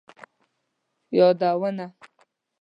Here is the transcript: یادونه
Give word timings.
یادونه 1.17 1.85